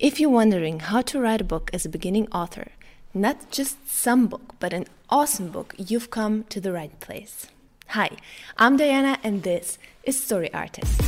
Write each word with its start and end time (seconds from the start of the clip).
If 0.00 0.18
you're 0.18 0.30
wondering 0.30 0.80
how 0.80 1.02
to 1.02 1.20
write 1.20 1.42
a 1.42 1.44
book 1.44 1.68
as 1.74 1.84
a 1.84 1.90
beginning 1.90 2.26
author, 2.32 2.68
not 3.12 3.50
just 3.50 3.86
some 3.86 4.28
book, 4.28 4.54
but 4.58 4.72
an 4.72 4.86
awesome 5.10 5.50
book, 5.50 5.74
you've 5.76 6.08
come 6.08 6.44
to 6.44 6.58
the 6.58 6.72
right 6.72 6.98
place. 7.00 7.48
Hi, 7.88 8.08
I'm 8.56 8.78
Diana, 8.78 9.18
and 9.22 9.42
this 9.42 9.76
is 10.04 10.18
Story 10.18 10.50
Artist. 10.54 10.98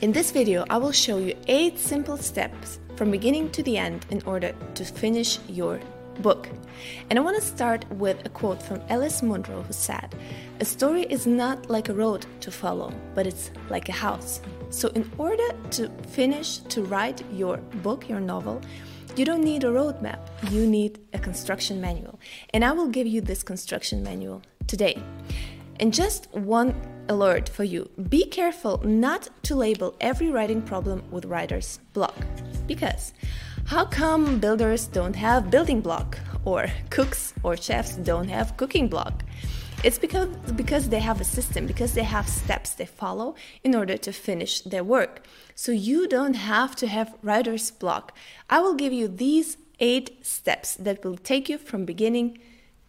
In 0.00 0.12
this 0.12 0.30
video, 0.30 0.64
I 0.70 0.78
will 0.78 0.92
show 0.92 1.18
you 1.18 1.36
8 1.48 1.78
simple 1.78 2.16
steps 2.16 2.78
from 2.96 3.10
beginning 3.10 3.50
to 3.50 3.62
the 3.62 3.76
end 3.76 4.06
in 4.08 4.22
order 4.24 4.54
to 4.76 4.84
finish 4.86 5.38
your 5.46 5.78
book. 6.20 6.48
And 7.10 7.18
I 7.18 7.22
want 7.22 7.36
to 7.36 7.42
start 7.42 7.84
with 7.92 8.24
a 8.24 8.28
quote 8.30 8.62
from 8.62 8.80
Alice 8.88 9.22
Munro 9.22 9.62
who 9.62 9.72
said, 9.72 10.14
A 10.62 10.64
story 10.64 11.02
is 11.10 11.26
not 11.26 11.68
like 11.68 11.88
a 11.88 11.92
road 11.92 12.24
to 12.38 12.52
follow, 12.52 12.94
but 13.16 13.26
it's 13.26 13.50
like 13.68 13.88
a 13.88 13.98
house. 14.06 14.40
So, 14.70 14.90
in 14.90 15.10
order 15.18 15.48
to 15.72 15.88
finish, 16.06 16.58
to 16.58 16.84
write 16.84 17.20
your 17.32 17.56
book, 17.82 18.08
your 18.08 18.20
novel, 18.20 18.60
you 19.16 19.24
don't 19.24 19.42
need 19.42 19.64
a 19.64 19.72
roadmap, 19.72 20.20
you 20.52 20.64
need 20.64 21.00
a 21.14 21.18
construction 21.18 21.80
manual. 21.80 22.20
And 22.54 22.64
I 22.64 22.70
will 22.70 22.86
give 22.86 23.08
you 23.08 23.20
this 23.20 23.42
construction 23.42 24.04
manual 24.04 24.40
today. 24.68 25.02
And 25.80 25.92
just 25.92 26.32
one 26.32 26.80
alert 27.08 27.48
for 27.48 27.64
you 27.64 27.90
be 28.08 28.24
careful 28.24 28.80
not 28.84 29.30
to 29.42 29.56
label 29.56 29.96
every 30.00 30.30
writing 30.30 30.62
problem 30.62 31.02
with 31.10 31.24
writer's 31.24 31.80
block. 31.92 32.14
Because 32.68 33.14
how 33.64 33.84
come 33.84 34.38
builders 34.38 34.86
don't 34.86 35.16
have 35.16 35.50
building 35.50 35.80
block 35.80 36.20
or 36.44 36.68
cooks 36.90 37.34
or 37.42 37.56
chefs 37.56 37.96
don't 37.96 38.28
have 38.28 38.56
cooking 38.56 38.86
block? 38.86 39.24
It's 39.82 39.98
because 39.98 40.28
because 40.54 40.90
they 40.90 41.00
have 41.00 41.20
a 41.20 41.24
system, 41.24 41.66
because 41.66 41.94
they 41.94 42.04
have 42.04 42.28
steps 42.28 42.70
they 42.70 42.86
follow 42.86 43.34
in 43.64 43.74
order 43.74 43.96
to 43.96 44.12
finish 44.12 44.60
their 44.60 44.84
work. 44.84 45.26
So 45.56 45.72
you 45.72 46.06
don't 46.06 46.34
have 46.34 46.76
to 46.76 46.86
have 46.86 47.16
writer's 47.20 47.72
block. 47.72 48.16
I 48.48 48.60
will 48.60 48.74
give 48.74 48.92
you 48.92 49.08
these 49.08 49.56
8 49.80 50.24
steps 50.24 50.76
that 50.76 51.04
will 51.04 51.16
take 51.16 51.48
you 51.48 51.58
from 51.58 51.84
beginning 51.84 52.38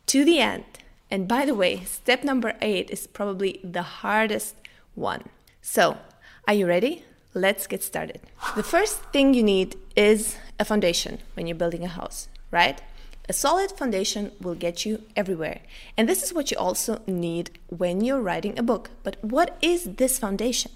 to 0.06 0.24
the 0.24 0.40
end. 0.40 0.66
And 1.10 1.28
by 1.28 1.46
the 1.46 1.56
way, 1.56 1.84
step 1.84 2.24
number 2.24 2.54
8 2.62 2.92
is 2.92 3.08
probably 3.08 3.60
the 3.64 3.82
hardest 4.04 4.56
one. 4.94 5.24
So, 5.62 5.98
are 6.48 6.54
you 6.54 6.68
ready? 6.68 7.06
Let's 7.34 7.66
get 7.66 7.82
started. 7.82 8.22
The 8.56 8.62
first 8.62 9.02
thing 9.12 9.34
you 9.34 9.42
need 9.42 9.78
is 9.96 10.38
a 10.60 10.66
foundation 10.66 11.18
when 11.34 11.48
you're 11.48 11.58
building 11.58 11.84
a 11.84 11.88
house, 11.88 12.28
right? 12.52 12.80
A 13.30 13.34
solid 13.34 13.72
foundation 13.72 14.32
will 14.42 14.56
get 14.56 14.86
you 14.86 15.04
everywhere. 15.16 15.62
And 15.98 16.10
this 16.10 16.24
is 16.24 16.34
what 16.34 16.52
you 16.52 16.58
also 16.58 17.02
need 17.08 17.58
when 17.68 18.02
you're 18.02 18.22
writing 18.22 18.60
a 18.60 18.64
book. 18.64 18.90
But 19.02 19.18
what 19.24 19.58
is 19.62 19.96
this 19.96 20.20
foundation? 20.20 20.72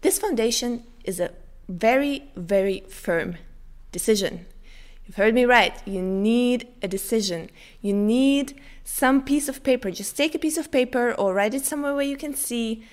This 0.00 0.18
foundation 0.18 0.84
is 1.04 1.20
a 1.20 1.32
very, 1.68 2.30
very 2.36 2.84
firm 2.88 3.36
decision. 3.92 4.46
You've 5.06 5.16
heard 5.16 5.34
me 5.34 5.44
right. 5.44 5.74
You 5.86 6.00
need 6.00 6.68
a 6.82 6.88
decision. 6.88 7.50
You 7.82 7.92
need 7.92 8.58
some 8.84 9.22
piece 9.22 9.48
of 9.48 9.62
paper. 9.62 9.90
Just 9.90 10.16
take 10.16 10.34
a 10.34 10.38
piece 10.38 10.56
of 10.56 10.70
paper 10.70 11.12
or 11.12 11.34
write 11.34 11.54
it 11.54 11.64
somewhere 11.64 11.94
where 11.94 12.04
you 12.04 12.16
can 12.16 12.34
see. 12.34 12.84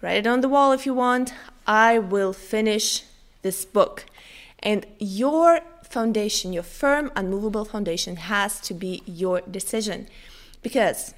Write 0.00 0.18
it 0.18 0.26
on 0.26 0.40
the 0.40 0.48
wall 0.48 0.72
if 0.72 0.86
you 0.86 0.94
want. 0.94 1.34
I 1.66 1.98
will 1.98 2.32
finish 2.32 3.04
this 3.42 3.64
book. 3.64 4.04
And 4.60 4.86
your 4.98 5.60
foundation, 5.88 6.52
your 6.52 6.62
firm, 6.62 7.10
and 7.16 7.26
unmovable 7.26 7.64
foundation, 7.64 8.16
has 8.16 8.60
to 8.60 8.74
be 8.74 9.02
your 9.06 9.40
decision. 9.42 10.08
Because 10.62 11.14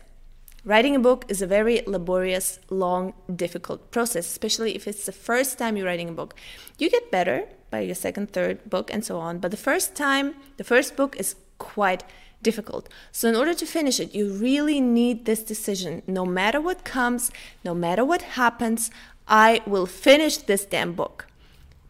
writing 0.65 0.95
a 0.95 0.99
book 0.99 1.25
is 1.29 1.43
a 1.43 1.47
very 1.47 1.83
laborious, 1.87 2.59
long, 2.71 3.15
difficult 3.35 3.91
process, 3.91 4.27
especially 4.27 4.75
if 4.75 4.87
it's 4.87 5.07
the 5.07 5.13
first 5.13 5.59
time 5.59 5.77
you're 5.77 5.87
writing 5.87 6.09
a 6.09 6.13
book. 6.13 6.35
You 6.79 6.91
get 6.91 7.11
better 7.11 7.47
by 7.71 7.81
your 7.81 7.95
second, 7.95 8.33
third 8.33 8.69
book, 8.69 8.93
and 8.93 9.05
so 9.05 9.19
on. 9.19 9.39
But 9.39 9.51
the 9.51 9.57
first 9.57 9.95
time, 9.95 10.35
the 10.57 10.65
first 10.65 10.97
book 10.97 11.17
is 11.17 11.37
quite 11.59 12.05
difficult. 12.43 12.89
So, 13.13 13.29
in 13.29 13.37
order 13.37 13.55
to 13.55 13.67
finish 13.67 14.01
it, 14.01 14.15
you 14.15 14.33
really 14.33 14.81
need 14.81 15.25
this 15.25 15.43
decision. 15.43 16.03
No 16.07 16.25
matter 16.25 16.61
what 16.61 16.85
comes, 16.85 17.31
no 17.65 17.75
matter 17.75 18.05
what 18.05 18.23
happens, 18.23 18.91
I 19.27 19.61
will 19.67 19.87
finish 19.87 20.39
this 20.39 20.65
damn 20.65 20.93
book. 20.93 21.28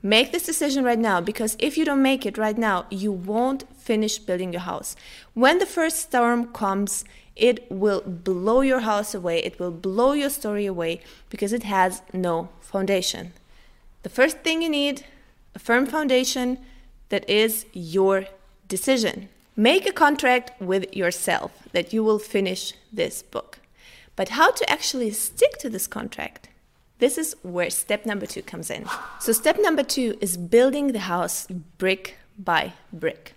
Make 0.03 0.31
this 0.31 0.47
decision 0.47 0.85
right 0.85 0.99
now 0.99 1.21
because 1.21 1.57
if 1.59 1.77
you 1.77 1.85
don't 1.85 2.03
make 2.03 2.25
it 2.25 2.39
right 2.39 2.57
now, 2.57 2.87
you 2.89 3.11
won't 3.11 3.65
finish 3.77 4.19
building 4.19 4.53
your 4.53 4.63
house. 4.63 4.95
When 5.35 5.59
the 5.59 5.67
first 5.67 5.99
storm 5.99 6.53
comes, 6.53 7.05
it 7.35 7.71
will 7.71 8.03
blow 8.03 8.61
your 8.61 8.81
house 8.81 9.15
away, 9.15 9.39
it 9.39 9.59
will 9.59 9.71
blow 9.71 10.13
your 10.13 10.31
story 10.31 10.67
away 10.67 11.01
because 11.31 11.53
it 11.53 11.65
has 11.65 12.03
no 12.13 12.49
foundation. 12.61 13.33
The 14.03 14.09
first 14.09 14.39
thing 14.39 14.63
you 14.63 14.69
need 14.69 15.05
a 15.55 15.59
firm 15.59 15.87
foundation 15.87 16.59
that 17.09 17.29
is 17.29 17.67
your 17.73 18.27
decision. 18.69 19.29
Make 19.57 19.89
a 19.89 19.93
contract 19.93 20.61
with 20.61 20.95
yourself 20.95 21.51
that 21.73 21.93
you 21.93 22.05
will 22.05 22.21
finish 22.21 22.75
this 22.93 23.23
book. 23.23 23.59
But 24.15 24.31
how 24.31 24.53
to 24.53 24.71
actually 24.71 25.11
stick 25.11 25.59
to 25.59 25.69
this 25.69 25.87
contract? 25.87 26.49
This 26.99 27.17
is 27.17 27.37
where 27.43 27.71
step 27.71 28.07
number 28.07 28.27
two 28.27 28.43
comes 28.43 28.71
in. 28.71 28.85
So, 29.21 29.33
step 29.33 29.57
number 29.61 29.83
two 29.83 30.19
is 30.21 30.37
building 30.37 30.93
the 30.93 31.01
house 31.01 31.47
brick 31.47 32.17
by 32.39 32.73
brick. 32.93 33.35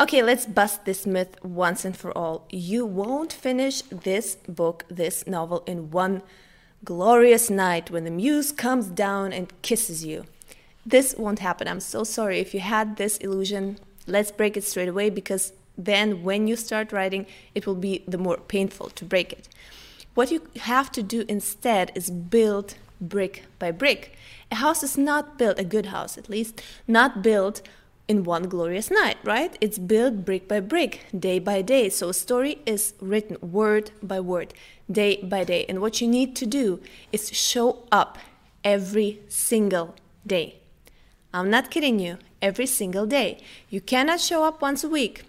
Okay, 0.00 0.22
let's 0.22 0.46
bust 0.46 0.84
this 0.84 1.04
myth 1.04 1.36
once 1.42 1.84
and 1.84 1.96
for 1.96 2.16
all. 2.16 2.46
You 2.50 2.86
won't 2.86 3.32
finish 3.32 3.82
this 3.82 4.36
book, 4.48 4.84
this 4.88 5.26
novel, 5.26 5.64
in 5.66 5.90
one 5.90 6.22
glorious 6.84 7.50
night 7.50 7.90
when 7.90 8.04
the 8.04 8.10
muse 8.12 8.52
comes 8.52 8.86
down 8.86 9.32
and 9.32 9.52
kisses 9.62 10.04
you. 10.04 10.26
This 10.86 11.16
won't 11.18 11.40
happen. 11.40 11.66
I'm 11.66 11.80
so 11.80 12.04
sorry. 12.04 12.38
If 12.38 12.54
you 12.54 12.60
had 12.60 12.96
this 12.96 13.16
illusion, 13.16 13.78
let's 14.06 14.30
break 14.30 14.56
it 14.56 14.62
straight 14.62 14.88
away 14.88 15.10
because 15.10 15.52
then 15.76 16.22
when 16.22 16.46
you 16.46 16.54
start 16.54 16.92
writing, 16.92 17.26
it 17.56 17.66
will 17.66 17.74
be 17.74 18.04
the 18.06 18.18
more 18.18 18.36
painful 18.36 18.90
to 18.90 19.04
break 19.04 19.32
it. 19.32 19.48
What 20.18 20.32
you 20.32 20.42
have 20.62 20.90
to 20.98 21.02
do 21.04 21.24
instead 21.28 21.92
is 21.94 22.10
build 22.10 22.74
brick 23.00 23.44
by 23.60 23.70
brick. 23.70 24.16
A 24.50 24.56
house 24.56 24.82
is 24.82 24.98
not 24.98 25.38
built, 25.38 25.60
a 25.60 25.64
good 25.64 25.86
house 25.86 26.18
at 26.18 26.28
least, 26.28 26.60
not 26.88 27.22
built 27.22 27.62
in 28.08 28.24
one 28.24 28.48
glorious 28.48 28.90
night, 28.90 29.18
right? 29.22 29.56
It's 29.60 29.78
built 29.78 30.24
brick 30.24 30.48
by 30.48 30.58
brick, 30.58 31.06
day 31.16 31.38
by 31.38 31.62
day. 31.62 31.88
So 31.88 32.08
a 32.08 32.14
story 32.14 32.58
is 32.66 32.94
written 33.00 33.36
word 33.40 33.92
by 34.02 34.18
word, 34.18 34.54
day 34.90 35.22
by 35.22 35.44
day. 35.44 35.64
And 35.68 35.80
what 35.80 36.00
you 36.00 36.08
need 36.08 36.34
to 36.34 36.46
do 36.46 36.80
is 37.12 37.30
show 37.30 37.84
up 37.92 38.18
every 38.64 39.20
single 39.28 39.94
day. 40.26 40.56
I'm 41.32 41.48
not 41.48 41.70
kidding 41.70 42.00
you, 42.00 42.18
every 42.42 42.66
single 42.66 43.06
day. 43.06 43.38
You 43.70 43.80
cannot 43.80 44.18
show 44.18 44.42
up 44.42 44.62
once 44.62 44.82
a 44.82 44.88
week 44.88 45.22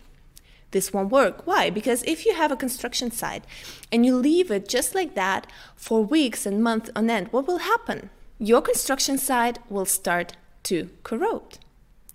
this 0.71 0.93
won't 0.93 1.11
work. 1.11 1.45
Why? 1.45 1.69
Because 1.69 2.03
if 2.03 2.25
you 2.25 2.35
have 2.35 2.51
a 2.51 2.55
construction 2.57 3.11
site 3.11 3.43
and 3.91 4.05
you 4.05 4.15
leave 4.15 4.51
it 4.51 4.67
just 4.67 4.93
like 4.95 5.15
that 5.15 5.47
for 5.75 6.03
weeks 6.03 6.45
and 6.45 6.63
months 6.63 6.89
on 6.95 7.09
end, 7.09 7.27
what 7.31 7.47
will 7.47 7.59
happen? 7.59 8.09
Your 8.37 8.61
construction 8.61 9.17
site 9.17 9.59
will 9.69 9.85
start 9.85 10.33
to 10.63 10.89
corrode, 11.03 11.57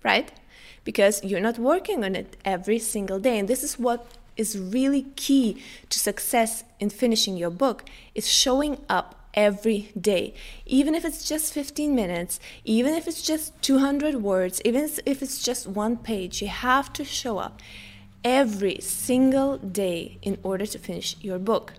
right? 0.03 0.31
Because 0.83 1.23
you're 1.23 1.39
not 1.39 1.59
working 1.59 2.03
on 2.03 2.15
it 2.15 2.37
every 2.45 2.79
single 2.79 3.19
day. 3.19 3.37
And 3.39 3.47
this 3.47 3.63
is 3.63 3.77
what 3.77 4.07
is 4.37 4.57
really 4.57 5.03
key 5.15 5.61
to 5.89 5.99
success 5.99 6.63
in 6.79 6.89
finishing 6.89 7.37
your 7.37 7.49
book 7.49 7.85
is 8.13 8.29
showing 8.29 8.77
up 8.89 9.15
every 9.33 9.91
day 9.99 10.33
even 10.65 10.95
if 10.95 11.03
it's 11.03 11.27
just 11.27 11.53
15 11.53 11.93
minutes 11.93 12.39
even 12.63 12.93
if 12.93 13.05
it's 13.05 13.21
just 13.21 13.61
200 13.61 14.15
words 14.15 14.61
even 14.63 14.89
if 15.05 15.21
it's 15.21 15.43
just 15.43 15.67
one 15.67 15.97
page 15.97 16.41
you 16.41 16.47
have 16.47 16.91
to 16.93 17.03
show 17.03 17.37
up 17.37 17.61
every 18.25 18.79
single 18.81 19.57
day 19.57 20.17
in 20.23 20.39
order 20.43 20.65
to 20.65 20.79
finish 20.79 21.15
your 21.21 21.37
book. 21.39 21.73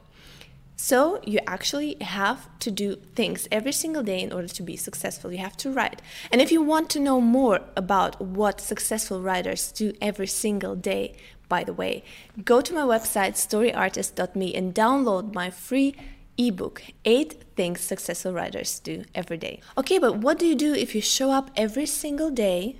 So, 0.79 1.21
you 1.25 1.41
actually 1.47 1.97
have 2.03 2.51
to 2.59 2.71
do 2.71 2.97
things 3.15 3.49
every 3.51 3.73
single 3.73 4.03
day 4.03 4.21
in 4.21 4.31
order 4.31 4.47
to 4.47 4.63
be 4.63 4.77
successful. 4.77 5.33
You 5.33 5.39
have 5.39 5.57
to 5.59 5.73
write. 5.73 6.03
And 6.31 6.41
if 6.43 6.53
you 6.53 6.63
want 6.63 6.91
to 6.91 7.01
know 7.01 7.19
more 7.19 7.61
about 7.77 8.21
what 8.21 8.61
successful 8.61 9.23
writers 9.23 9.73
do 9.73 9.95
every 10.03 10.27
single 10.27 10.77
day, 10.77 11.17
by 11.49 11.65
the 11.65 11.73
way, 11.73 12.05
go 12.45 12.61
to 12.61 12.75
my 12.75 12.83
website, 12.83 13.35
storyartist.me, 13.35 14.55
and 14.55 14.75
download 14.75 15.35
my 15.35 15.49
free 15.49 15.95
ebook, 16.37 16.83
Eight 17.07 17.43
Things 17.57 17.81
Successful 17.81 18.35
Writers 18.35 18.79
Do 18.79 19.05
Every 19.15 19.39
Day. 19.39 19.61
Okay, 19.79 19.99
but 19.99 20.19
what 20.19 20.39
do 20.39 20.47
you 20.47 20.55
do 20.55 20.75
if 20.75 20.95
you 20.95 21.01
show 21.01 21.31
up 21.31 21.51
every 21.57 21.87
single 21.87 22.31
day, 22.31 22.77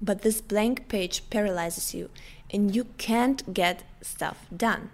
but 0.00 0.22
this 0.22 0.40
blank 0.40 0.86
page 0.88 1.28
paralyzes 1.30 1.94
you 1.94 2.10
and 2.52 2.74
you 2.74 2.86
can't 2.98 3.54
get 3.54 3.82
stuff 4.02 4.46
done. 4.54 4.90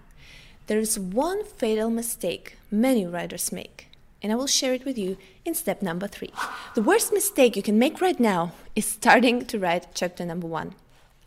There 0.66 0.78
is 0.78 0.98
one 0.98 1.44
fatal 1.44 1.90
mistake 1.90 2.58
many 2.70 3.06
writers 3.06 3.52
make, 3.52 3.88
and 4.22 4.32
I 4.32 4.36
will 4.36 4.48
share 4.48 4.74
it 4.74 4.84
with 4.84 4.98
you 4.98 5.16
in 5.44 5.54
step 5.54 5.82
number 5.82 6.08
three. 6.08 6.32
The 6.74 6.82
worst 6.82 7.12
mistake 7.12 7.56
you 7.56 7.62
can 7.62 7.78
make 7.78 8.00
right 8.00 8.18
now 8.18 8.52
is 8.74 8.84
starting 8.84 9.44
to 9.46 9.58
write 9.58 9.94
chapter 9.94 10.24
number 10.24 10.46
one. 10.46 10.74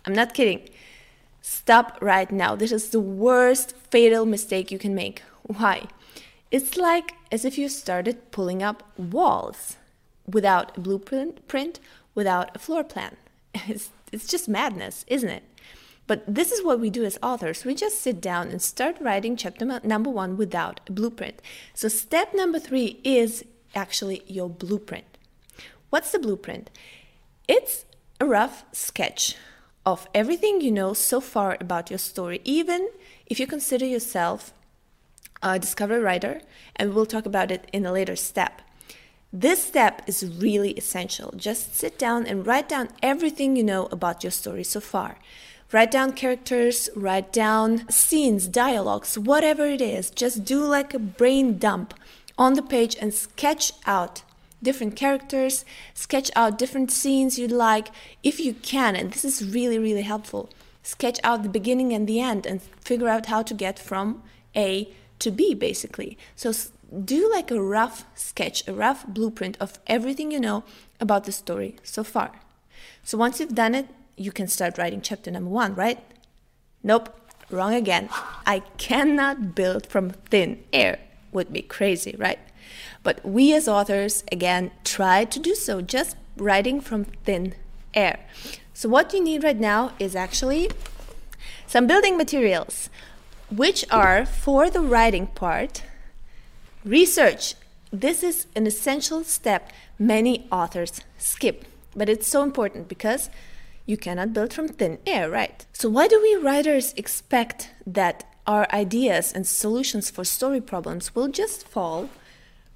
I'm 0.05 0.13
not 0.13 0.33
kidding. 0.33 0.69
Stop 1.41 1.97
right 2.01 2.31
now. 2.31 2.55
This 2.55 2.71
is 2.71 2.89
the 2.89 2.99
worst 2.99 3.73
fatal 3.89 4.25
mistake 4.25 4.71
you 4.71 4.79
can 4.79 4.93
make. 4.93 5.21
Why? 5.43 5.87
It's 6.51 6.77
like 6.77 7.13
as 7.31 7.45
if 7.45 7.57
you 7.57 7.69
started 7.69 8.31
pulling 8.31 8.61
up 8.61 8.83
walls 8.97 9.77
without 10.27 10.77
a 10.77 10.81
blueprint, 10.81 11.47
print, 11.47 11.79
without 12.15 12.55
a 12.55 12.59
floor 12.59 12.83
plan. 12.83 13.15
It's, 13.67 13.89
it's 14.11 14.27
just 14.27 14.47
madness, 14.47 15.05
isn't 15.07 15.29
it? 15.29 15.43
But 16.09 16.23
this 16.25 16.51
is 16.51 16.63
what 16.63 16.79
we 16.79 16.89
do 16.89 17.03
as 17.03 17.19
authors. 17.21 17.63
We 17.63 17.75
just 17.75 18.01
sit 18.01 18.19
down 18.19 18.47
and 18.47 18.59
start 18.59 18.95
writing 19.00 19.38
chapter 19.38 19.63
number 19.83 20.09
one 20.09 20.38
without 20.38 20.79
a 20.88 20.91
blueprint. 20.91 21.39
So, 21.75 21.88
step 21.88 22.33
number 22.33 22.57
three 22.57 23.00
is 23.03 23.45
actually 23.75 24.23
your 24.25 24.50
blueprint. 24.50 25.06
What's 25.91 26.11
the 26.11 26.17
blueprint? 26.17 26.71
It's 27.47 27.85
a 28.19 28.25
rough 28.25 28.65
sketch 28.71 29.35
of 29.85 30.07
everything 30.15 30.61
you 30.61 30.71
know 30.71 30.94
so 30.94 31.21
far 31.21 31.57
about 31.61 31.91
your 31.91 32.00
story, 32.00 32.41
even 32.44 32.89
if 33.27 33.39
you 33.39 33.45
consider 33.45 33.85
yourself 33.85 34.51
a 35.44 35.59
discovery 35.59 36.00
writer, 36.00 36.41
and 36.75 36.95
we'll 36.95 37.06
talk 37.06 37.27
about 37.27 37.51
it 37.51 37.69
in 37.71 37.85
a 37.85 37.91
later 37.91 38.15
step. 38.15 38.63
This 39.31 39.63
step 39.63 40.01
is 40.07 40.25
really 40.25 40.71
essential. 40.71 41.35
Just 41.38 41.75
sit 41.75 42.00
down 42.00 42.25
and 42.25 42.47
write 42.47 42.67
down 42.67 42.89
everything 43.03 43.56
you 43.56 43.63
know 43.63 43.85
about 43.91 44.23
your 44.23 44.31
story 44.31 44.63
so 44.63 44.79
far. 44.79 45.19
Write 45.71 45.92
down 45.92 46.13
characters, 46.13 46.89
write 46.95 47.31
down 47.31 47.88
scenes, 47.89 48.48
dialogues, 48.48 49.19
whatever 49.19 49.68
it 49.68 49.81
is. 49.81 50.10
Just 50.10 50.44
do 50.44 50.63
like 50.63 50.95
a 50.95 51.00
brain 51.00 51.60
dump 51.60 51.94
on 52.39 52.56
the 52.56 52.63
page 52.63 52.95
and 53.00 53.13
sketch 53.13 53.74
out 53.86 54.24
different 54.63 54.95
characters, 54.95 55.63
sketch 55.94 56.31
out 56.36 56.57
different 56.57 56.92
scenes 56.92 57.38
you'd 57.38 57.51
like. 57.51 57.89
If 58.24 58.39
you 58.39 58.56
can, 58.56 58.95
and 58.95 59.13
this 59.13 59.24
is 59.24 59.54
really, 59.54 59.77
really 59.77 60.01
helpful, 60.01 60.50
sketch 60.81 61.19
out 61.24 61.44
the 61.44 61.50
beginning 61.50 61.94
and 61.94 62.07
the 62.07 62.19
end 62.19 62.48
and 62.48 62.63
figure 62.81 63.07
out 63.07 63.27
how 63.27 63.44
to 63.44 63.54
get 63.54 63.77
from 63.77 64.24
A 64.56 64.92
to 65.19 65.30
B, 65.30 65.54
basically. 65.54 66.18
So 66.36 66.51
do 67.06 67.30
like 67.31 67.51
a 67.51 67.62
rough 67.62 68.06
sketch, 68.16 68.68
a 68.68 68.74
rough 68.74 69.06
blueprint 69.06 69.56
of 69.60 69.77
everything 69.86 70.31
you 70.31 70.39
know 70.39 70.63
about 71.00 71.25
the 71.25 71.31
story 71.31 71.75
so 71.83 72.04
far. 72.04 72.31
So 73.04 73.19
once 73.19 73.39
you've 73.39 73.54
done 73.54 73.75
it, 73.75 73.88
you 74.19 74.31
can 74.33 74.48
start 74.48 74.77
writing 74.77 75.01
chapter 75.01 75.31
number 75.31 75.50
one, 75.50 75.74
right? 75.75 76.00
Nope, 76.83 77.10
wrong 77.50 77.74
again. 77.74 78.10
I 78.45 78.60
cannot 78.77 79.56
build 79.56 79.88
from 79.88 80.12
thin 80.12 80.63
air. 80.74 81.00
Would 81.31 81.54
be 81.54 81.62
crazy, 81.62 82.16
right? 82.18 82.39
But 83.01 83.25
we 83.25 83.54
as 83.54 83.68
authors, 83.68 84.24
again, 84.31 84.71
try 84.83 85.24
to 85.25 85.39
do 85.39 85.56
so, 85.56 85.81
just 85.81 86.18
writing 86.36 86.81
from 86.81 87.06
thin 87.06 87.56
air. 87.94 88.19
So, 88.74 88.89
what 88.89 89.13
you 89.13 89.24
need 89.24 89.44
right 89.44 89.60
now 89.60 89.94
is 90.00 90.16
actually 90.16 90.69
some 91.66 91.88
building 91.88 92.18
materials, 92.18 92.89
which 93.50 93.86
are 93.89 94.25
for 94.25 94.69
the 94.69 94.81
writing 94.81 95.27
part, 95.27 95.83
research. 96.83 97.56
This 97.92 98.21
is 98.21 98.48
an 98.56 98.68
essential 98.68 99.24
step 99.24 99.71
many 99.98 100.48
authors 100.51 101.01
skip, 101.18 101.66
but 101.95 102.10
it's 102.10 102.27
so 102.27 102.44
important 102.44 102.88
because 102.88 103.30
you 103.89 103.97
cannot 103.97 104.33
build 104.33 104.53
from 104.53 104.68
thin 104.68 105.00
air, 105.07 105.27
right? 105.31 105.65
So, 105.74 105.89
why 105.89 106.07
do 106.07 106.21
we 106.21 106.36
writers 106.36 106.94
expect 106.95 107.71
that 107.88 108.24
our 108.45 108.68
ideas 108.71 109.33
and 109.33 109.47
solutions 109.47 110.12
for 110.12 110.24
story 110.24 110.62
problems 110.62 111.15
will 111.15 111.27
just 111.27 111.68
fall 111.68 112.09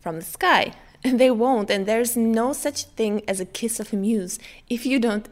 from 0.02 0.16
the 0.18 0.26
sky? 0.26 0.74
And 1.06 1.20
they 1.20 1.32
won't, 1.32 1.70
and 1.70 1.86
there's 1.86 2.16
no 2.16 2.54
such 2.54 2.86
thing 2.98 3.24
as 3.28 3.42
a 3.42 3.52
kiss 3.60 3.82
of 3.82 3.92
a 3.92 3.98
muse 3.98 4.40
if 4.70 4.86
you 4.86 5.00
don't 5.02 5.28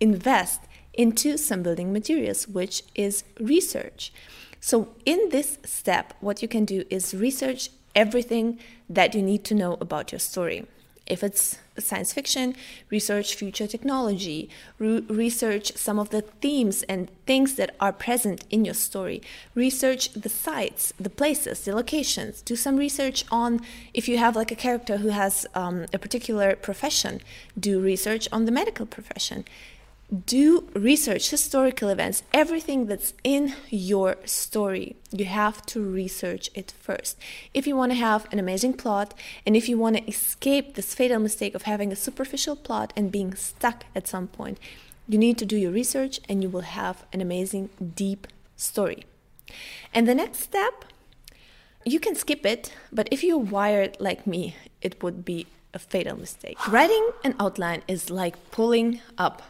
invest 0.00 0.60
into 0.92 1.36
some 1.38 1.62
building 1.62 1.92
materials, 1.92 2.48
which 2.48 2.82
is 2.96 3.22
research. 3.38 4.12
So, 4.60 4.88
in 5.06 5.28
this 5.30 5.58
step, 5.64 6.14
what 6.20 6.42
you 6.42 6.48
can 6.48 6.64
do 6.64 6.84
is 6.90 7.14
research 7.14 7.70
everything 7.94 8.58
that 8.90 9.14
you 9.14 9.22
need 9.22 9.44
to 9.44 9.54
know 9.54 9.78
about 9.80 10.10
your 10.10 10.18
story. 10.18 10.66
If 11.12 11.22
it's 11.22 11.58
science 11.78 12.10
fiction, 12.14 12.56
research 12.88 13.34
future 13.34 13.66
technology, 13.66 14.48
re- 14.78 15.00
research 15.00 15.76
some 15.76 15.98
of 15.98 16.08
the 16.08 16.22
themes 16.22 16.84
and 16.84 17.10
things 17.26 17.56
that 17.56 17.76
are 17.80 17.92
present 17.92 18.44
in 18.48 18.64
your 18.64 18.72
story, 18.72 19.20
research 19.54 20.10
the 20.14 20.30
sites, 20.30 20.94
the 20.98 21.10
places, 21.10 21.66
the 21.66 21.76
locations, 21.76 22.40
do 22.40 22.56
some 22.56 22.78
research 22.78 23.26
on 23.30 23.60
if 23.92 24.08
you 24.08 24.16
have 24.16 24.36
like 24.36 24.50
a 24.50 24.56
character 24.56 24.96
who 24.98 25.08
has 25.08 25.46
um, 25.54 25.84
a 25.92 25.98
particular 25.98 26.56
profession, 26.56 27.20
do 27.60 27.78
research 27.78 28.26
on 28.32 28.46
the 28.46 28.52
medical 28.52 28.86
profession 28.86 29.44
do 30.12 30.68
research 30.74 31.30
historical 31.30 31.88
events 31.88 32.22
everything 32.34 32.84
that's 32.84 33.14
in 33.24 33.54
your 33.70 34.16
story 34.26 34.94
you 35.10 35.24
have 35.24 35.64
to 35.66 35.82
research 35.82 36.50
it 36.54 36.72
first. 36.80 37.18
If 37.54 37.66
you 37.66 37.76
want 37.76 37.92
to 37.92 37.96
have 37.96 38.26
an 38.30 38.38
amazing 38.38 38.74
plot 38.74 39.14
and 39.46 39.56
if 39.56 39.68
you 39.68 39.78
want 39.78 39.96
to 39.96 40.08
escape 40.08 40.74
this 40.74 40.94
fatal 40.94 41.18
mistake 41.18 41.54
of 41.54 41.62
having 41.62 41.92
a 41.92 41.96
superficial 41.96 42.56
plot 42.56 42.92
and 42.94 43.10
being 43.10 43.34
stuck 43.34 43.84
at 43.94 44.06
some 44.06 44.28
point 44.28 44.58
you 45.08 45.18
need 45.18 45.38
to 45.38 45.46
do 45.46 45.56
your 45.56 45.72
research 45.72 46.20
and 46.28 46.42
you 46.42 46.48
will 46.48 46.62
have 46.62 47.04
an 47.12 47.20
amazing 47.20 47.70
deep 47.94 48.26
story. 48.56 49.04
And 49.94 50.06
the 50.06 50.14
next 50.14 50.40
step 50.40 50.84
you 51.84 51.98
can 51.98 52.14
skip 52.14 52.44
it 52.44 52.74
but 52.92 53.08
if 53.10 53.24
you're 53.24 53.38
wired 53.38 53.96
like 53.98 54.26
me 54.26 54.56
it 54.82 55.02
would 55.02 55.24
be 55.24 55.46
a 55.74 55.78
fatal 55.78 56.18
mistake. 56.18 56.58
Writing 56.68 57.10
an 57.24 57.34
outline 57.40 57.82
is 57.88 58.10
like 58.10 58.50
pulling 58.50 59.00
up 59.16 59.42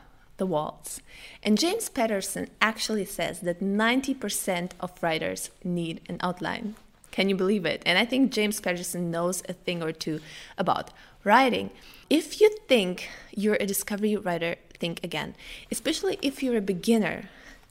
the. 0.46 1.00
And 1.42 1.58
James 1.58 1.88
Patterson 1.88 2.48
actually 2.60 3.04
says 3.04 3.40
that 3.40 3.60
90% 3.60 4.72
of 4.80 5.02
writers 5.02 5.50
need 5.64 6.00
an 6.08 6.18
outline. 6.20 6.76
Can 7.10 7.28
you 7.28 7.36
believe 7.36 7.66
it? 7.66 7.82
And 7.84 7.98
I 7.98 8.04
think 8.04 8.32
James 8.32 8.60
Patterson 8.60 9.10
knows 9.10 9.42
a 9.48 9.52
thing 9.52 9.82
or 9.82 9.92
two 9.92 10.20
about 10.56 10.90
writing. 11.24 11.70
If 12.08 12.40
you 12.40 12.50
think 12.68 13.08
you're 13.34 13.58
a 13.60 13.66
discovery 13.66 14.16
writer, 14.16 14.56
think 14.78 15.04
again. 15.04 15.34
Especially 15.70 16.18
if 16.22 16.42
you're 16.42 16.56
a 16.56 16.62
beginner, 16.62 17.28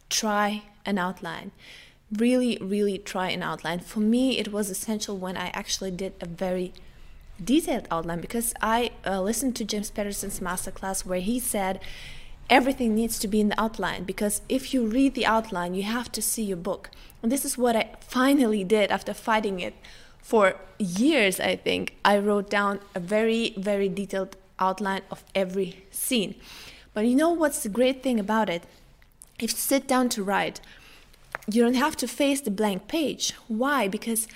try 0.09 0.63
an 0.85 0.97
outline. 0.97 1.51
Really, 2.11 2.57
really 2.61 2.97
try 2.97 3.29
an 3.29 3.41
outline. 3.41 3.79
For 3.79 3.99
me, 3.99 4.37
it 4.37 4.51
was 4.51 4.69
essential 4.69 5.17
when 5.17 5.37
I 5.37 5.47
actually 5.53 5.91
did 5.91 6.13
a 6.21 6.25
very 6.25 6.73
detailed 7.43 7.87
outline 7.89 8.21
because 8.21 8.53
I 8.61 8.91
uh, 9.05 9.21
listened 9.21 9.55
to 9.57 9.65
James 9.65 9.89
Patterson's 9.89 10.39
masterclass 10.39 11.05
where 11.05 11.19
he 11.19 11.39
said 11.39 11.79
everything 12.49 12.95
needs 12.95 13.19
to 13.19 13.27
be 13.27 13.39
in 13.39 13.49
the 13.49 13.61
outline 13.61 14.03
because 14.03 14.41
if 14.49 14.73
you 14.73 14.85
read 14.85 15.13
the 15.13 15.25
outline, 15.25 15.73
you 15.73 15.83
have 15.83 16.11
to 16.11 16.21
see 16.21 16.43
your 16.43 16.57
book. 16.57 16.89
And 17.21 17.31
this 17.31 17.45
is 17.45 17.57
what 17.57 17.75
I 17.75 17.95
finally 18.01 18.63
did 18.63 18.91
after 18.91 19.13
fighting 19.13 19.59
it 19.59 19.73
for 20.19 20.55
years, 20.77 21.39
I 21.39 21.55
think. 21.55 21.95
I 22.03 22.17
wrote 22.17 22.49
down 22.49 22.79
a 22.95 22.99
very, 22.99 23.53
very 23.57 23.89
detailed 23.89 24.35
outline 24.59 25.01
of 25.09 25.23
every 25.33 25.85
scene. 25.91 26.35
But 26.93 27.07
you 27.07 27.15
know 27.15 27.29
what's 27.29 27.63
the 27.63 27.69
great 27.69 28.03
thing 28.03 28.19
about 28.19 28.49
it? 28.49 28.63
If 29.39 29.51
you 29.53 29.57
sit 29.57 29.87
down 29.87 30.09
to 30.09 30.23
write, 30.23 30.61
you 31.49 31.63
don't 31.63 31.73
have 31.73 31.95
to 31.97 32.07
face 32.07 32.41
the 32.41 32.51
blank 32.51 32.87
page. 32.87 33.33
Why? 33.47 33.87
Because 33.87 34.27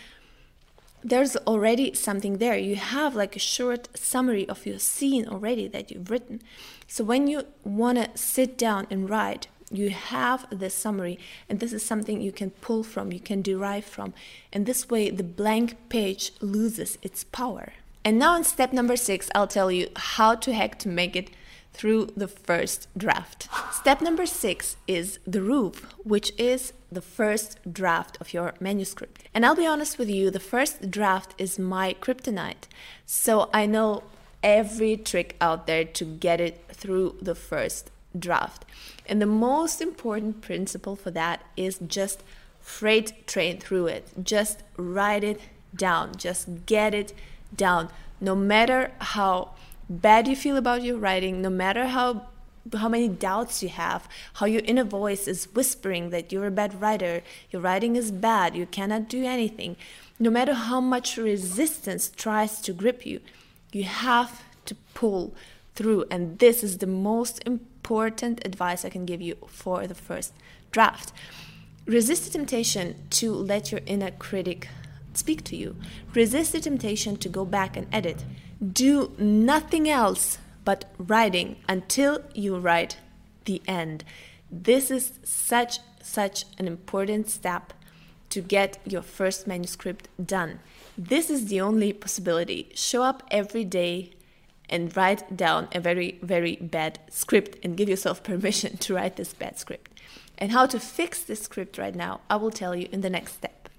there's 1.06 1.38
already 1.38 1.94
something 1.94 2.40
there. 2.40 2.58
You 2.58 2.78
have 2.78 3.16
like 3.16 3.36
a 3.36 3.40
short 3.40 3.90
summary 3.96 4.50
of 4.50 4.66
your 4.66 4.80
scene 4.80 5.28
already 5.28 5.68
that 5.68 5.92
you've 5.92 6.10
written. 6.10 6.42
So 6.88 7.04
when 7.04 7.28
you 7.28 7.44
want 7.64 8.00
to 8.00 8.18
sit 8.18 8.58
down 8.58 8.88
and 8.90 9.08
write, 9.08 9.48
you 9.70 9.92
have 9.92 10.48
this 10.50 10.74
summary, 10.74 11.20
and 11.48 11.60
this 11.60 11.74
is 11.74 11.86
something 11.86 12.22
you 12.22 12.32
can 12.32 12.50
pull 12.50 12.84
from, 12.84 13.12
you 13.14 13.20
can 13.20 13.44
derive 13.44 13.86
from. 13.86 14.16
And 14.52 14.66
this 14.66 14.90
way, 14.90 15.12
the 15.12 15.24
blank 15.24 15.76
page 15.90 16.32
loses 16.42 16.98
its 17.04 17.24
power. 17.24 17.74
And 18.04 18.18
now, 18.18 18.36
in 18.36 18.44
step 18.44 18.74
number 18.74 18.96
six, 18.96 19.30
I'll 19.36 19.48
tell 19.48 19.72
you 19.72 19.90
how 19.96 20.36
to 20.36 20.54
heck 20.54 20.80
to 20.80 20.90
make 20.90 21.16
it 21.16 21.30
through 21.76 22.08
the 22.16 22.28
first 22.28 22.88
draft. 22.98 23.50
Step 23.72 24.02
number 24.02 24.26
six 24.26 24.78
is 24.88 25.20
the 25.28 25.42
roof, 25.42 25.94
which 26.04 26.32
is 26.38 26.74
the 26.92 27.02
first 27.02 27.60
draft 27.72 28.18
of 28.22 28.34
your 28.34 28.54
manuscript. 28.60 29.24
And 29.34 29.46
I'll 29.46 29.56
be 29.56 29.68
honest 29.68 29.98
with 29.98 30.10
you, 30.10 30.32
the 30.32 30.40
first 30.40 30.90
draft 30.90 31.36
is 31.38 31.60
my 31.60 31.96
kryptonite. 32.00 32.68
So 33.06 33.50
I 33.54 33.66
know 33.66 34.04
every 34.42 34.96
trick 34.96 35.36
out 35.42 35.68
there 35.68 35.84
to 35.84 36.06
get 36.06 36.40
it 36.40 36.64
through 36.72 37.18
the 37.22 37.36
first 37.36 37.92
draft. 38.18 38.64
And 39.06 39.22
the 39.22 39.26
most 39.26 39.82
important 39.82 40.42
principle 40.42 40.96
for 40.96 41.12
that 41.12 41.44
is 41.58 41.80
just 41.86 42.24
freight 42.62 43.28
train 43.28 43.60
through 43.60 43.88
it. 43.88 44.08
Just 44.24 44.64
write 44.78 45.24
it 45.24 45.42
down. 45.76 46.16
Just 46.16 46.66
get 46.66 46.94
it 46.94 47.14
down. 47.56 47.90
No 48.22 48.36
matter 48.36 48.92
how 49.00 49.52
bad 49.90 50.28
you 50.28 50.36
feel 50.36 50.58
about 50.58 50.84
your 50.84 50.98
writing, 50.98 51.42
no 51.42 51.50
matter 51.50 51.88
how 51.88 52.28
how 52.74 52.90
many 52.90 53.08
doubts 53.08 53.62
you 53.62 53.70
have, 53.70 54.10
how 54.34 54.48
your 54.48 54.64
inner 54.66 54.84
voice 54.84 55.28
is 55.28 55.48
whispering 55.54 56.10
that 56.10 56.32
you're 56.32 56.48
a 56.48 56.52
bad 56.52 56.82
writer, 56.82 57.22
your 57.52 57.62
writing 57.62 57.96
is 57.96 58.12
bad, 58.12 58.56
you 58.56 58.66
cannot 58.66 59.08
do 59.08 59.24
anything. 59.24 59.76
No 60.18 60.32
matter 60.32 60.54
how 60.54 60.82
much 60.82 61.18
resistance 61.18 62.10
tries 62.16 62.62
to 62.62 62.74
grip 62.74 63.06
you, 63.06 63.20
you 63.72 63.84
have 63.84 64.42
to 64.66 64.76
pull 64.94 65.36
through. 65.76 66.06
And 66.10 66.40
this 66.40 66.64
is 66.64 66.80
the 66.80 66.88
most 66.88 67.44
important 67.46 68.44
advice 68.46 68.84
I 68.84 68.90
can 68.90 69.06
give 69.06 69.22
you 69.22 69.36
for 69.48 69.86
the 69.86 69.94
first 69.94 70.34
draft. 70.72 71.12
Resist 71.86 72.26
the 72.26 72.32
temptation 72.32 72.96
to 73.12 73.32
let 73.32 73.72
your 73.72 73.82
inner 73.86 74.10
critic 74.10 74.70
speak 75.14 75.44
to 75.44 75.56
you. 75.56 75.76
Resist 76.14 76.54
the 76.54 76.60
temptation 76.60 77.18
to 77.18 77.30
go 77.30 77.46
back 77.46 77.78
and 77.78 77.88
edit. 77.92 78.26
Do 78.60 79.14
nothing 79.18 79.90
else 79.90 80.38
but 80.64 80.86
writing 80.98 81.58
until 81.70 82.22
you 82.34 82.58
write 82.58 82.98
the 83.46 83.62
end. 83.68 84.04
This 84.52 84.90
is 84.90 85.14
such 85.24 85.80
such 86.02 86.46
an 86.60 86.68
important 86.68 87.30
step 87.30 87.74
to 88.30 88.42
get 88.42 88.78
your 88.86 89.02
first 89.02 89.48
manuscript 89.48 90.08
done. 90.24 90.60
This 90.98 91.30
is 91.30 91.48
the 91.48 91.62
only 91.62 91.94
possibility. 91.94 92.72
Show 92.76 93.02
up 93.02 93.24
every 93.32 93.66
day 93.66 94.12
and 94.70 94.96
write 94.96 95.36
down 95.36 95.68
a 95.74 95.80
very, 95.80 96.20
very 96.22 96.56
bad 96.58 97.00
script 97.10 97.58
and 97.64 97.78
give 97.78 97.90
yourself 97.90 98.24
permission 98.32 98.78
to 98.78 98.94
write 98.94 99.16
this 99.16 99.34
bad 99.34 99.58
script. 99.58 100.00
And 100.38 100.52
how 100.52 100.66
to 100.68 100.80
fix 100.80 101.24
this 101.24 101.42
script 101.42 101.78
right 101.78 101.96
now, 101.96 102.22
I 102.30 102.36
will 102.36 102.52
tell 102.52 102.76
you 102.76 102.88
in 102.92 103.02
the 103.02 103.10
next 103.10 103.34
step. 103.34 103.70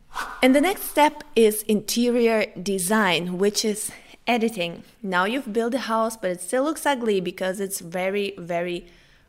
And 0.43 0.55
the 0.57 0.61
next 0.61 0.85
step 0.85 1.23
is 1.35 1.63
interior 1.65 2.47
design, 2.61 3.37
which 3.39 3.65
is 3.65 3.91
editing. 4.27 4.83
Now 5.03 5.25
you've 5.25 5.53
built 5.53 5.75
a 5.75 5.81
house, 5.81 6.17
but 6.17 6.31
it 6.31 6.41
still 6.41 6.65
looks 6.65 6.87
ugly 6.87 7.21
because 7.21 7.61
it's 7.61 7.81
very, 7.81 8.35
very 8.39 8.87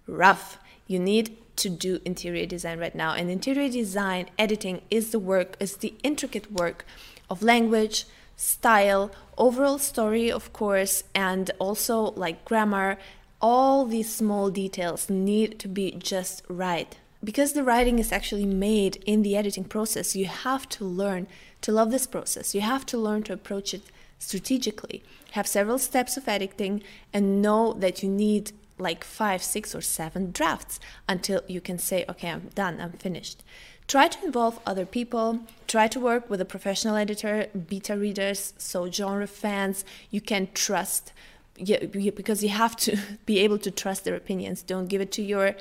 rough. 0.08 0.58
You 0.88 1.00
need 1.00 1.38
to 1.58 1.70
do 1.70 2.00
interior 2.06 2.46
design 2.46 2.80
right 2.80 2.96
now. 2.96 3.14
And 3.14 3.30
interior 3.30 3.70
design 3.70 4.30
editing 4.38 4.82
is 4.90 5.12
the 5.12 5.20
work, 5.20 5.58
is 5.60 5.78
the 5.78 5.94
intricate 6.04 6.52
work 6.52 6.86
of 7.30 7.44
language, 7.44 8.06
style, 8.36 9.12
overall 9.38 9.80
story, 9.80 10.32
of 10.32 10.54
course, 10.54 11.04
and 11.14 11.52
also 11.60 12.12
like 12.12 12.46
grammar. 12.46 12.98
All 13.42 13.86
these 13.86 14.14
small 14.14 14.50
details 14.50 15.10
need 15.10 15.60
to 15.60 15.68
be 15.68 15.92
just 15.92 16.44
right. 16.48 16.98
Because 17.24 17.54
the 17.54 17.64
writing 17.64 18.00
is 18.00 18.12
actually 18.12 18.46
made 18.46 18.98
in 19.06 19.24
the 19.24 19.36
editing 19.36 19.64
process, 19.64 20.16
you 20.16 20.26
have 20.26 20.70
to 20.70 20.86
learn 20.86 21.28
to 21.62 21.72
love 21.72 21.92
this 21.92 22.08
process. 22.08 22.54
You 22.54 22.62
have 22.62 22.86
to 22.88 22.98
learn 22.98 23.24
to 23.24 23.34
approach 23.34 23.74
it 23.74 23.82
strategically. 24.20 25.04
Have 25.32 25.48
several 25.48 25.80
steps 25.80 26.18
of 26.18 26.28
editing 26.28 26.84
and 27.14 27.42
know 27.42 27.74
that 27.74 28.02
you 28.04 28.10
need 28.10 28.52
like 28.80 29.04
five, 29.04 29.42
six, 29.42 29.74
or 29.74 29.82
seven 29.82 30.32
drafts 30.32 30.80
until 31.10 31.42
you 31.48 31.62
can 31.62 31.80
say, 31.80 32.06
okay, 32.08 32.30
I'm 32.30 32.50
done, 32.54 32.80
I'm 32.80 32.92
finished. 32.94 33.44
Try 33.88 34.10
to 34.10 34.26
involve 34.26 34.60
other 34.66 34.86
people. 34.86 35.40
Try 35.66 35.88
to 35.88 36.00
work 36.00 36.30
with 36.30 36.42
a 36.42 36.46
professional 36.46 36.96
editor, 36.96 37.48
beta 37.68 37.98
readers, 37.98 38.54
so 38.58 38.90
genre 38.92 39.28
fans 39.28 39.86
you 40.12 40.22
can 40.22 40.50
trust. 40.54 41.14
Because 41.56 42.44
you 42.44 42.50
have 42.50 42.76
to 42.78 42.98
be 43.26 43.40
able 43.40 43.58
to 43.60 43.72
trust 43.72 44.04
their 44.04 44.16
opinions. 44.16 44.62
Don't 44.62 44.88
give 44.88 45.02
it 45.02 45.12
to 45.14 45.22
your 45.24 45.56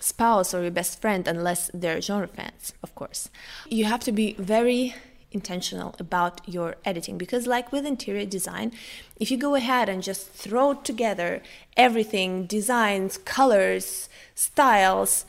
spouse 0.00 0.52
or 0.52 0.62
your 0.62 0.70
best 0.70 1.00
friend 1.00 1.28
unless 1.28 1.70
they're 1.72 2.00
genre 2.00 2.26
fans, 2.26 2.72
of 2.82 2.94
course. 2.94 3.30
You 3.68 3.84
have 3.84 4.00
to 4.00 4.12
be 4.12 4.34
very 4.34 4.94
intentional 5.32 5.94
about 5.98 6.40
your 6.48 6.76
editing. 6.84 7.18
Because 7.18 7.46
like 7.46 7.72
with 7.72 7.86
interior 7.86 8.26
design 8.26 8.72
if 9.18 9.30
you 9.30 9.36
go 9.36 9.54
ahead 9.54 9.88
and 9.88 10.02
just 10.02 10.28
throw 10.30 10.74
together 10.74 11.42
everything 11.76 12.46
designs 12.46 13.18
colors 13.18 14.08
styles 14.34 15.24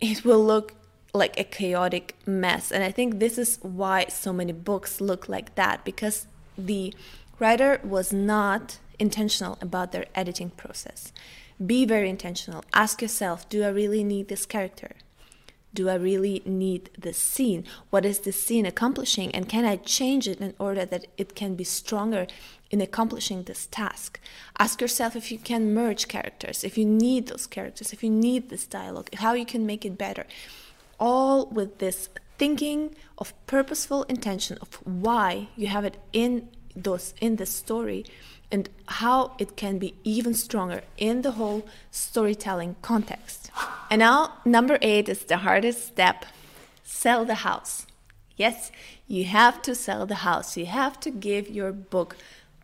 it 0.00 0.24
will 0.24 0.44
look 0.44 0.74
like 1.14 1.38
a 1.38 1.44
chaotic 1.44 2.14
mess. 2.26 2.70
And 2.70 2.84
i 2.84 2.90
think 2.90 3.18
this 3.18 3.38
is 3.38 3.58
why 3.62 4.06
so 4.08 4.32
many 4.32 4.52
books 4.52 5.00
look 5.00 5.28
like 5.28 5.54
that 5.54 5.84
because 5.84 6.26
the 6.56 6.94
writer 7.38 7.80
was 7.84 8.12
not 8.12 8.78
intentional 8.98 9.56
about 9.60 9.92
their 9.92 10.06
editing 10.14 10.50
process. 10.50 11.12
Be 11.64 11.84
very 11.84 12.10
intentional. 12.10 12.64
Ask 12.72 13.00
yourself 13.02 13.48
do 13.48 13.64
i 13.64 13.68
really 13.68 14.04
need 14.04 14.28
this 14.28 14.46
character 14.46 14.92
do 15.78 15.88
I 15.88 15.94
really 15.94 16.42
need 16.44 16.90
this 16.98 17.16
scene? 17.16 17.62
What 17.90 18.04
is 18.04 18.18
this 18.18 18.42
scene 18.44 18.66
accomplishing? 18.66 19.32
And 19.32 19.48
can 19.48 19.64
I 19.64 19.76
change 19.76 20.26
it 20.26 20.40
in 20.40 20.54
order 20.58 20.84
that 20.84 21.06
it 21.16 21.36
can 21.36 21.54
be 21.54 21.62
stronger 21.62 22.26
in 22.72 22.80
accomplishing 22.80 23.44
this 23.44 23.68
task? 23.70 24.18
Ask 24.58 24.80
yourself 24.80 25.14
if 25.14 25.30
you 25.30 25.38
can 25.38 25.72
merge 25.72 26.08
characters, 26.08 26.64
if 26.64 26.76
you 26.76 26.84
need 26.84 27.28
those 27.28 27.46
characters, 27.46 27.92
if 27.92 28.02
you 28.02 28.10
need 28.10 28.48
this 28.48 28.66
dialogue, 28.66 29.08
how 29.14 29.34
you 29.34 29.46
can 29.46 29.66
make 29.66 29.84
it 29.84 29.96
better. 29.96 30.26
All 30.98 31.46
with 31.46 31.78
this 31.78 32.08
thinking 32.38 32.96
of 33.16 33.32
purposeful 33.46 34.02
intention 34.14 34.58
of 34.60 34.74
why 34.84 35.46
you 35.54 35.68
have 35.68 35.84
it 35.84 35.96
in 36.12 36.48
those 36.74 37.14
in 37.20 37.36
the 37.36 37.46
story 37.46 38.04
and 38.50 38.68
how 38.86 39.34
it 39.38 39.56
can 39.56 39.78
be 39.78 39.94
even 40.04 40.34
stronger 40.34 40.82
in 40.96 41.22
the 41.22 41.32
whole 41.32 41.66
storytelling 41.90 42.76
context. 42.82 43.50
And 43.90 44.00
now, 44.00 44.34
number 44.44 44.78
eight 44.80 45.08
is 45.08 45.24
the 45.24 45.38
hardest 45.38 45.86
step 45.86 46.24
sell 46.82 47.24
the 47.24 47.36
house. 47.46 47.86
Yes, 48.36 48.72
you 49.06 49.24
have 49.24 49.60
to 49.62 49.74
sell 49.74 50.06
the 50.06 50.22
house. 50.26 50.56
You 50.56 50.66
have 50.66 50.98
to 51.00 51.10
give 51.10 51.48
your 51.48 51.72
book 51.72 52.16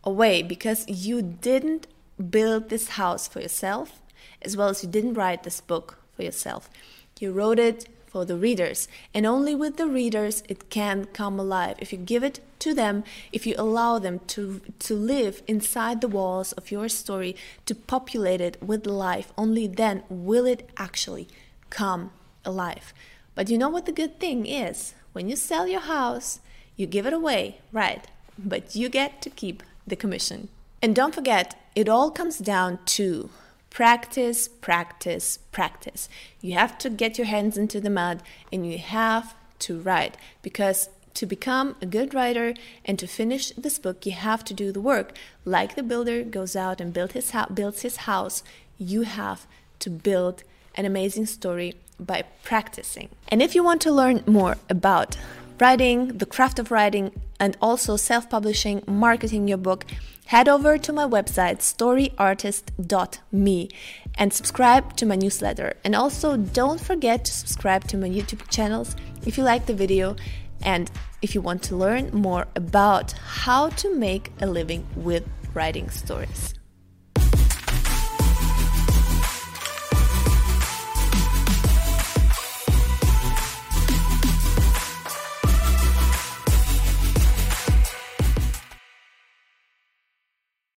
away 0.03 0.43
because 0.43 0.89
you 0.89 1.21
didn't 1.21 1.87
build 2.31 2.69
this 2.69 2.91
house 2.91 3.29
for 3.29 3.41
yourself, 3.41 4.01
as 4.41 4.57
well 4.57 4.69
as 4.69 4.83
you 4.83 4.89
didn't 4.89 5.15
write 5.15 5.43
this 5.43 5.61
book 5.61 5.99
for 6.15 6.23
yourself. 6.23 6.71
You 7.21 7.33
wrote 7.33 7.59
it 7.59 7.89
for 8.15 8.25
the 8.25 8.37
readers. 8.37 8.87
And 9.13 9.27
only 9.27 9.57
with 9.57 9.77
the 9.77 9.89
readers 9.89 10.45
it 10.49 10.71
can 10.71 11.07
come 11.07 11.41
alive. 11.41 11.75
If 11.81 11.93
you 11.93 11.99
give 11.99 12.23
it 12.23 12.39
to 12.61 12.73
them, 12.73 13.03
if 13.33 13.45
you 13.45 13.57
allow 13.59 13.99
them 13.99 14.21
to, 14.35 14.61
to 14.87 14.95
live 14.95 15.43
inside 15.49 16.01
the 16.01 16.07
walls 16.07 16.53
of 16.53 16.71
your 16.71 16.89
story, 16.89 17.35
to 17.67 17.75
populate 17.75 18.41
it 18.41 18.57
with 18.63 18.87
life, 18.87 19.33
only 19.37 19.67
then 19.67 20.05
will 20.09 20.47
it 20.47 20.71
actually 20.77 21.27
come 21.71 22.13
alive. 22.45 22.95
But 23.35 23.51
you 23.51 23.59
know 23.59 23.69
what 23.69 23.85
the 23.85 24.01
good 24.01 24.21
thing 24.21 24.47
is? 24.47 24.95
When 25.13 25.29
you 25.29 25.35
sell 25.35 25.67
your 25.67 25.81
house, 25.81 26.39
you 26.77 26.87
give 26.87 27.07
it 27.07 27.13
away, 27.13 27.59
right? 27.73 28.07
But 28.39 28.77
you 28.77 28.89
get 28.89 29.23
to 29.23 29.31
keep 29.31 29.65
the 29.89 29.97
commission. 29.97 30.51
And 30.81 30.95
don't 30.95 31.17
forget, 31.17 31.61
it 31.75 31.89
all 31.89 32.13
comes 32.13 32.39
down 32.39 32.79
to 32.95 33.31
practice, 33.75 34.47
practice, 34.47 35.41
practice. 35.51 36.09
You 36.41 36.55
have 36.55 36.79
to 36.79 36.89
get 36.89 37.19
your 37.19 37.27
hands 37.27 37.59
into 37.59 37.81
the 37.81 37.91
mud 37.91 38.23
and 38.53 38.65
you 38.65 38.79
have 38.79 39.35
to 39.59 39.81
write 39.81 40.17
because 40.43 40.89
to 41.15 41.27
become 41.27 41.75
a 41.83 41.87
good 41.87 42.15
writer 42.15 42.55
and 42.85 43.01
to 43.01 43.09
finish 43.09 43.51
this 43.57 43.81
book, 43.81 44.07
you 44.07 44.13
have 44.13 44.45
to 44.45 44.55
do 44.55 44.71
the 44.71 44.81
work. 44.81 45.17
Like 45.45 45.75
the 45.75 45.83
builder 45.83 46.23
goes 46.23 46.55
out 46.55 46.81
and 46.81 46.93
build 46.93 47.13
his 47.13 47.33
builds 47.53 47.83
his 47.83 47.97
house, 48.09 48.45
you 48.79 49.03
have 49.03 49.45
to 49.81 49.91
build 49.91 50.45
an 50.77 50.85
amazing 50.85 51.27
story 51.27 51.75
by 51.99 52.23
practicing. 52.45 53.09
And 53.27 53.43
if 53.43 53.57
you 53.57 53.65
want 53.65 53.81
to 53.83 53.91
learn 53.93 54.23
more 54.25 54.57
about 54.71 55.17
writing, 55.59 56.19
the 56.19 56.27
craft 56.27 56.61
of 56.61 56.71
writing, 56.71 57.11
and 57.45 57.57
also 57.61 57.97
self 57.97 58.31
publishing, 58.31 58.83
marketing 58.87 59.47
your 59.47 59.59
book, 59.59 59.85
head 60.27 60.49
over 60.49 60.79
to 60.79 60.93
my 60.95 61.05
website, 61.05 61.59
storyartist.me, 61.59 63.69
and 64.15 64.33
subscribe 64.33 64.97
to 64.97 65.05
my 65.05 65.15
newsletter. 65.15 65.75
And 65.85 65.95
also, 65.95 66.39
don't 66.39 66.81
forget 66.81 67.27
to 67.27 67.33
subscribe 67.33 67.85
to 67.89 67.99
my 67.99 68.09
YouTube 68.09 68.49
channels 68.49 68.97
if 69.27 69.37
you 69.37 69.45
like 69.45 69.67
the 69.67 69.75
video 69.75 70.17
and 70.63 70.91
if 71.21 71.35
you 71.35 71.43
want 71.43 71.63
to 71.65 71.77
learn 71.77 72.09
more 72.13 72.47
about 72.57 73.13
how 73.13 73.69
to 73.81 73.95
make 73.95 74.33
a 74.41 74.47
living 74.47 74.87
with 74.97 75.29
writing 75.53 75.91
stories. 75.91 76.55